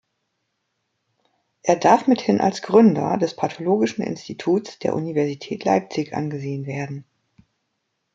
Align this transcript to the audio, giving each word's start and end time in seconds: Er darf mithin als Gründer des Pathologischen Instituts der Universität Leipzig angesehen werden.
Er 1.61 1.75
darf 1.75 2.07
mithin 2.07 2.41
als 2.41 2.63
Gründer 2.63 3.19
des 3.19 3.35
Pathologischen 3.35 4.03
Instituts 4.03 4.79
der 4.79 4.95
Universität 4.95 5.63
Leipzig 5.63 6.15
angesehen 6.15 6.65
werden. 6.65 7.05